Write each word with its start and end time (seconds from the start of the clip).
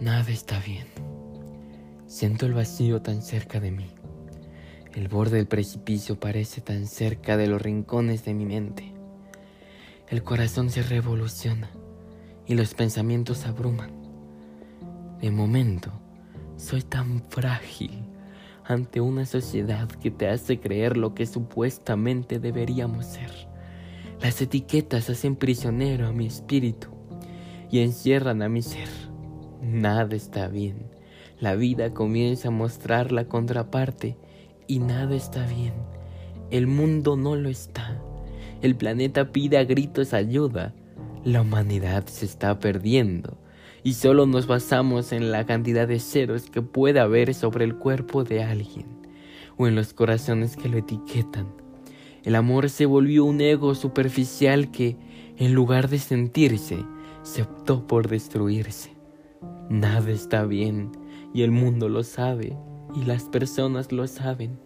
Nada 0.00 0.30
está 0.30 0.58
bien. 0.60 0.86
Siento 2.06 2.46
el 2.46 2.54
vacío 2.54 3.02
tan 3.02 3.20
cerca 3.20 3.60
de 3.60 3.70
mí. 3.70 3.90
El 4.94 5.08
borde 5.08 5.36
del 5.36 5.46
precipicio 5.46 6.18
parece 6.18 6.62
tan 6.62 6.86
cerca 6.86 7.36
de 7.36 7.46
los 7.46 7.60
rincones 7.60 8.24
de 8.24 8.32
mi 8.32 8.46
mente. 8.46 8.94
El 10.08 10.22
corazón 10.22 10.70
se 10.70 10.82
revoluciona 10.82 11.70
y 12.46 12.54
los 12.54 12.72
pensamientos 12.72 13.44
abruman. 13.44 13.90
De 15.20 15.30
momento, 15.30 15.92
soy 16.56 16.80
tan 16.80 17.22
frágil 17.28 18.02
ante 18.64 19.02
una 19.02 19.26
sociedad 19.26 19.86
que 19.86 20.10
te 20.10 20.28
hace 20.28 20.60
creer 20.60 20.96
lo 20.96 21.14
que 21.14 21.26
supuestamente 21.26 22.38
deberíamos 22.38 23.04
ser. 23.04 23.30
Las 24.22 24.40
etiquetas 24.40 25.10
hacen 25.10 25.36
prisionero 25.36 26.06
a 26.06 26.12
mi 26.12 26.26
espíritu 26.26 26.88
y 27.70 27.80
encierran 27.80 28.40
a 28.40 28.48
mi 28.48 28.62
ser. 28.62 29.09
Nada 29.62 30.16
está 30.16 30.48
bien. 30.48 30.90
La 31.38 31.54
vida 31.54 31.92
comienza 31.92 32.48
a 32.48 32.50
mostrar 32.50 33.12
la 33.12 33.26
contraparte 33.26 34.16
y 34.66 34.78
nada 34.78 35.14
está 35.14 35.46
bien. 35.46 35.74
El 36.50 36.66
mundo 36.66 37.16
no 37.16 37.36
lo 37.36 37.48
está. 37.48 38.00
El 38.62 38.76
planeta 38.76 39.32
pide 39.32 39.58
a 39.58 39.64
gritos 39.64 40.14
ayuda. 40.14 40.74
La 41.24 41.42
humanidad 41.42 42.06
se 42.06 42.24
está 42.24 42.58
perdiendo 42.58 43.38
y 43.82 43.94
solo 43.94 44.26
nos 44.26 44.46
basamos 44.46 45.12
en 45.12 45.30
la 45.30 45.46
cantidad 45.46 45.88
de 45.88 46.00
ceros 46.00 46.50
que 46.50 46.62
puede 46.62 47.00
haber 47.00 47.34
sobre 47.34 47.64
el 47.64 47.76
cuerpo 47.76 48.24
de 48.24 48.42
alguien 48.42 48.86
o 49.56 49.66
en 49.66 49.74
los 49.74 49.92
corazones 49.92 50.56
que 50.56 50.68
lo 50.68 50.78
etiquetan. 50.78 51.48
El 52.24 52.34
amor 52.34 52.70
se 52.70 52.86
volvió 52.86 53.24
un 53.24 53.40
ego 53.40 53.74
superficial 53.74 54.70
que, 54.70 54.96
en 55.38 55.54
lugar 55.54 55.88
de 55.88 55.98
sentirse, 55.98 56.84
se 57.22 57.42
optó 57.42 57.86
por 57.86 58.08
destruirse. 58.08 58.99
Nada 59.70 60.10
está 60.10 60.46
bien 60.46 60.90
y 61.32 61.42
el 61.42 61.52
mundo 61.52 61.88
lo 61.88 62.02
sabe 62.02 62.56
y 62.92 63.04
las 63.04 63.22
personas 63.28 63.92
lo 63.92 64.08
saben. 64.08 64.58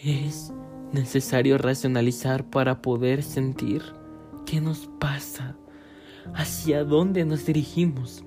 Es 0.00 0.52
necesario 0.92 1.58
racionalizar 1.58 2.48
para 2.48 2.82
poder 2.82 3.24
sentir 3.24 3.82
qué 4.46 4.60
nos 4.60 4.88
pasa, 5.00 5.56
hacia 6.34 6.84
dónde 6.84 7.24
nos 7.24 7.44
dirigimos. 7.46 8.24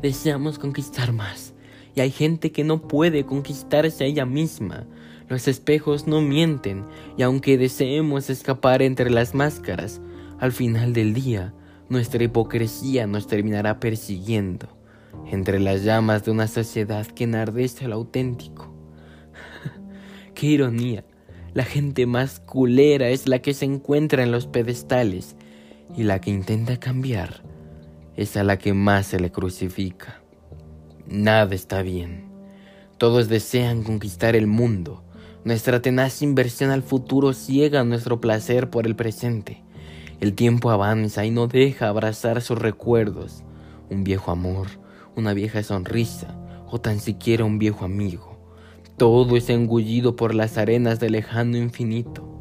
Deseamos 0.00 0.58
conquistar 0.58 1.12
más 1.12 1.52
y 1.94 2.00
hay 2.00 2.10
gente 2.10 2.50
que 2.50 2.64
no 2.64 2.88
puede 2.88 3.26
conquistarse 3.26 4.04
a 4.04 4.06
ella 4.06 4.24
misma. 4.24 4.86
Los 5.28 5.46
espejos 5.46 6.06
no 6.06 6.22
mienten 6.22 6.86
y 7.18 7.22
aunque 7.22 7.58
deseemos 7.58 8.30
escapar 8.30 8.80
entre 8.80 9.10
las 9.10 9.34
máscaras, 9.34 10.00
al 10.38 10.52
final 10.52 10.94
del 10.94 11.12
día 11.12 11.52
nuestra 11.88 12.24
hipocresía 12.24 13.06
nos 13.06 13.26
terminará 13.26 13.80
persiguiendo 13.80 14.68
entre 15.30 15.60
las 15.60 15.84
llamas 15.84 16.24
de 16.24 16.30
una 16.30 16.48
sociedad 16.48 17.06
que 17.06 17.24
enardece 17.24 17.88
lo 17.88 17.96
auténtico. 17.96 18.74
Qué 20.34 20.46
ironía, 20.46 21.04
la 21.52 21.64
gente 21.64 22.06
más 22.06 22.40
culera 22.40 23.08
es 23.08 23.28
la 23.28 23.40
que 23.40 23.54
se 23.54 23.64
encuentra 23.64 24.22
en 24.22 24.32
los 24.32 24.46
pedestales 24.46 25.36
y 25.96 26.02
la 26.02 26.20
que 26.20 26.30
intenta 26.30 26.78
cambiar 26.78 27.42
es 28.16 28.36
a 28.36 28.44
la 28.44 28.58
que 28.58 28.74
más 28.74 29.06
se 29.06 29.20
le 29.20 29.30
crucifica. 29.30 30.20
Nada 31.06 31.54
está 31.54 31.82
bien. 31.82 32.28
Todos 32.98 33.28
desean 33.28 33.82
conquistar 33.82 34.36
el 34.36 34.46
mundo. 34.46 35.02
Nuestra 35.44 35.82
tenaz 35.82 36.22
inversión 36.22 36.70
al 36.70 36.82
futuro 36.82 37.32
ciega 37.32 37.84
nuestro 37.84 38.20
placer 38.20 38.70
por 38.70 38.86
el 38.86 38.96
presente. 38.96 39.62
El 40.24 40.32
tiempo 40.32 40.70
avanza 40.70 41.26
y 41.26 41.30
no 41.30 41.48
deja 41.48 41.88
abrazar 41.90 42.40
sus 42.40 42.58
recuerdos. 42.58 43.44
Un 43.90 44.04
viejo 44.04 44.30
amor, 44.30 44.68
una 45.16 45.34
vieja 45.34 45.62
sonrisa 45.62 46.34
o 46.66 46.80
tan 46.80 46.98
siquiera 46.98 47.44
un 47.44 47.58
viejo 47.58 47.84
amigo. 47.84 48.38
Todo 48.96 49.36
es 49.36 49.50
engullido 49.50 50.16
por 50.16 50.34
las 50.34 50.56
arenas 50.56 50.98
del 50.98 51.12
lejano 51.12 51.58
infinito. 51.58 52.40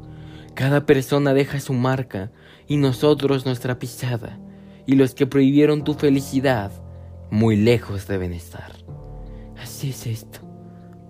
Cada 0.53 0.85
persona 0.85 1.33
deja 1.33 1.59
su 1.59 1.73
marca 1.73 2.31
y 2.69 2.77
nosotros 2.77 3.45
nuestra 3.45 3.79
pisada, 3.79 4.39
y 4.85 4.95
los 4.95 5.13
que 5.13 5.27
prohibieron 5.27 5.83
tu 5.83 5.93
felicidad 5.93 6.71
muy 7.31 7.57
lejos 7.57 8.07
deben 8.07 8.31
estar. 8.31 8.71
Así 9.61 9.89
es 9.89 10.07
esto. 10.07 10.39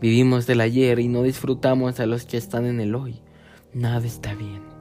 Vivimos 0.01 0.47
del 0.47 0.59
ayer 0.59 0.97
y 0.97 1.07
no 1.07 1.21
disfrutamos 1.21 1.99
a 1.99 2.07
los 2.07 2.25
que 2.25 2.37
están 2.37 2.65
en 2.65 2.79
el 2.79 2.95
hoy. 2.95 3.21
Nada 3.75 4.07
está 4.07 4.33
bien. 4.33 4.72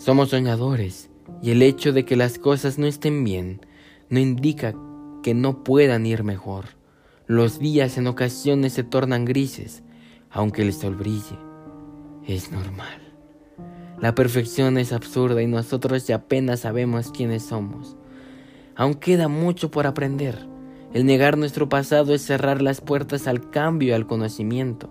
Somos 0.00 0.30
soñadores 0.30 1.10
y 1.42 1.50
el 1.50 1.60
hecho 1.60 1.92
de 1.92 2.06
que 2.06 2.16
las 2.16 2.38
cosas 2.38 2.78
no 2.78 2.86
estén 2.86 3.22
bien 3.22 3.60
no 4.08 4.18
indica 4.18 4.74
que 5.22 5.34
no 5.34 5.62
puedan 5.62 6.06
ir 6.06 6.24
mejor. 6.24 6.68
Los 7.26 7.58
días 7.58 7.98
en 7.98 8.06
ocasiones 8.06 8.72
se 8.72 8.82
tornan 8.82 9.26
grises, 9.26 9.82
aunque 10.30 10.62
el 10.62 10.72
sol 10.72 10.94
brille. 10.94 11.38
Es 12.26 12.50
normal. 12.50 13.12
La 14.00 14.14
perfección 14.14 14.78
es 14.78 14.94
absurda 14.94 15.42
y 15.42 15.46
nosotros 15.46 16.06
ya 16.06 16.16
apenas 16.16 16.60
sabemos 16.60 17.12
quiénes 17.12 17.42
somos. 17.42 17.98
Aún 18.76 18.94
queda 18.94 19.28
mucho 19.28 19.70
por 19.70 19.86
aprender. 19.86 20.48
El 20.94 21.04
negar 21.04 21.36
nuestro 21.36 21.68
pasado 21.68 22.14
es 22.14 22.22
cerrar 22.22 22.62
las 22.62 22.80
puertas 22.80 23.26
al 23.26 23.50
cambio 23.50 23.90
y 23.90 23.92
al 23.92 24.06
conocimiento. 24.06 24.88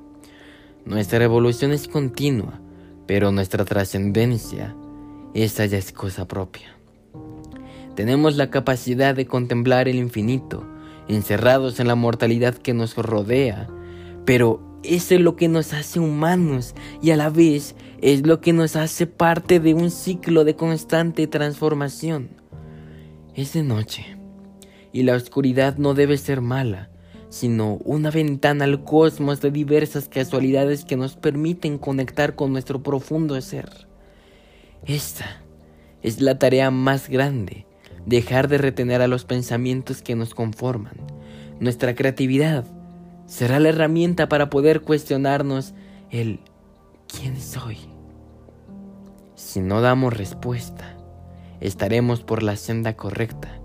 Nuestra 0.86 1.24
evolución 1.24 1.72
es 1.72 1.88
continua, 1.88 2.62
pero 3.08 3.32
nuestra 3.32 3.66
trascendencia, 3.66 4.76
esa 5.34 5.66
ya 5.66 5.78
es 5.78 5.92
cosa 5.92 6.28
propia. 6.28 6.76
Tenemos 7.96 8.38
la 8.38 8.50
capacidad 8.50 9.16
de 9.16 9.26
contemplar 9.26 9.88
el 9.88 9.98
infinito, 9.98 10.66
encerrados 11.08 11.80
en 11.80 11.88
la 11.88 11.96
mortalidad 11.96 12.56
que 12.56 12.74
nos 12.74 12.96
rodea, 12.96 13.68
pero 14.26 14.62
eso 14.84 15.16
es 15.16 15.22
lo 15.22 15.36
que 15.36 15.50
nos 15.50 15.74
hace 15.74 16.00
humanos 16.00 16.76
y 17.02 17.12
a 17.12 17.18
la 17.18 17.30
vez 17.30 17.76
es 18.02 18.26
lo 18.26 18.40
que 18.40 18.54
nos 18.54 18.76
hace 18.78 19.08
parte 19.08 19.60
de 19.60 19.74
un 19.74 19.92
ciclo 19.92 20.46
de 20.46 20.56
constante 20.56 21.28
transformación. 21.28 22.30
Es 23.36 23.54
de 23.54 23.64
noche 23.64 24.18
y 24.94 25.04
la 25.04 25.16
oscuridad 25.16 25.78
no 25.78 25.94
debe 25.94 26.18
ser 26.18 26.42
mala, 26.42 26.90
sino 27.30 27.76
una 27.84 28.10
ventana 28.10 28.64
al 28.64 28.84
cosmos 28.84 29.42
de 29.42 29.52
diversas 29.52 30.08
casualidades 30.08 30.86
que 30.86 30.96
nos 30.96 31.16
permiten 31.16 31.78
conectar 31.78 32.36
con 32.36 32.54
nuestro 32.54 32.82
profundo 32.82 33.40
ser. 33.42 33.89
Esta 34.86 35.42
es 36.02 36.22
la 36.22 36.40
tarea 36.40 36.72
más 36.72 37.10
grande 37.10 37.66
dejar 38.06 38.48
de 38.48 38.58
retener 38.58 39.02
a 39.02 39.08
los 39.08 39.26
pensamientos 39.26 40.02
que 40.02 40.16
nos 40.16 40.34
conforman. 40.34 40.96
Nuestra 41.60 41.96
creatividad 41.96 42.66
será 43.26 43.60
la 43.60 43.70
herramienta 43.70 44.30
para 44.30 44.50
poder 44.50 44.82
cuestionarnos 44.82 45.74
el 46.10 46.40
¿quién 47.08 47.40
soy? 47.40 47.78
Si 49.36 49.60
no 49.60 49.82
damos 49.82 50.16
respuesta, 50.16 50.98
estaremos 51.60 52.22
por 52.22 52.42
la 52.42 52.56
senda 52.56 52.96
correcta, 52.96 53.60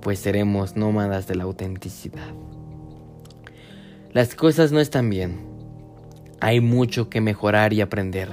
pues 0.00 0.18
seremos 0.18 0.76
nómadas 0.76 1.26
de 1.26 1.36
la 1.36 1.44
autenticidad. 1.44 2.34
Las 4.12 4.34
cosas 4.34 4.72
no 4.72 4.80
están 4.80 5.10
bien. 5.10 5.46
Hay 6.40 6.60
mucho 6.60 7.10
que 7.10 7.20
mejorar 7.20 7.72
y 7.72 7.80
aprender 7.82 8.30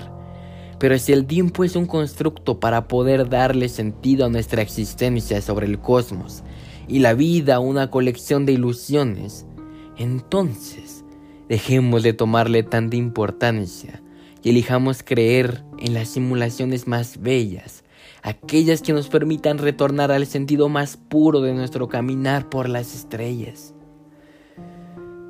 pero 0.84 1.00
si 1.00 1.14
el 1.14 1.26
tiempo 1.26 1.64
es 1.64 1.78
un 1.78 1.86
constructo 1.86 2.60
para 2.60 2.90
poder 2.90 3.30
darle 3.30 3.70
sentido 3.70 4.26
a 4.26 4.30
nuestra 4.30 4.62
existencia 4.62 5.42
sobre 5.42 5.66
el 5.66 5.80
cosmos 5.80 6.44
y 6.90 7.00
la 7.00 7.14
vida 7.14 7.62
una 7.62 7.90
colección 7.90 8.46
de 8.46 8.52
ilusiones, 8.52 9.46
entonces 9.96 11.06
dejemos 11.48 12.04
de 12.04 12.12
tomarle 12.12 12.64
tanta 12.64 12.98
importancia 12.98 14.04
y 14.42 14.50
elijamos 14.50 15.04
creer 15.04 15.64
en 15.80 15.94
las 15.94 16.10
simulaciones 16.10 16.86
más 16.86 17.22
bellas, 17.22 17.86
aquellas 18.22 18.82
que 18.82 18.92
nos 18.92 19.08
permitan 19.08 19.60
retornar 19.60 20.12
al 20.12 20.26
sentido 20.26 20.68
más 20.68 20.98
puro 20.98 21.40
de 21.40 21.54
nuestro 21.54 21.88
caminar 21.88 22.50
por 22.50 22.68
las 22.68 22.94
estrellas. 22.94 23.74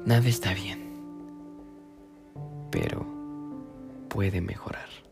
Nada 0.04 0.28
está 0.28 0.56
bien, 0.56 0.80
pero 2.72 3.06
puede 4.10 4.42
mejorar. 4.42 5.04